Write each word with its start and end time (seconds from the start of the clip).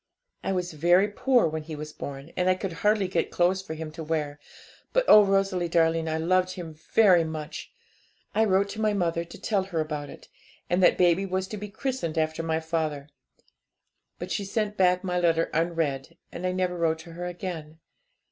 I 0.43 0.51
was 0.51 0.73
very, 0.73 1.05
very 1.05 1.13
poor 1.15 1.47
when 1.47 1.61
he 1.61 1.75
was 1.75 1.93
born, 1.93 2.31
and 2.35 2.49
I 2.49 2.55
could 2.55 2.73
hardly 2.73 3.07
get 3.07 3.29
clothes 3.29 3.61
for 3.61 3.75
him 3.75 3.91
to 3.91 4.03
wear, 4.03 4.39
but 4.93 5.05
oh, 5.07 5.23
Rosalie 5.23 5.69
darling, 5.69 6.07
I 6.09 6.17
loved 6.17 6.53
him 6.53 6.73
very 6.73 7.23
much! 7.23 7.71
I 8.33 8.45
wrote 8.45 8.67
to 8.69 8.81
my 8.81 8.93
mother 8.93 9.23
to 9.23 9.39
tell 9.39 9.65
her 9.65 9.79
about 9.79 10.09
it, 10.09 10.27
and 10.71 10.81
that 10.81 10.97
baby 10.97 11.27
was 11.27 11.45
to 11.49 11.55
be 11.57 11.69
christened 11.69 12.17
after 12.17 12.41
my 12.41 12.59
father; 12.59 13.09
but 14.17 14.31
she 14.31 14.43
sent 14.43 14.75
back 14.75 15.03
my 15.03 15.19
letter 15.19 15.51
unread, 15.53 16.17
and 16.31 16.47
I 16.47 16.51
never 16.51 16.75
wrote 16.75 16.97
to 17.01 17.11
her 17.13 17.27
again. 17.27 17.77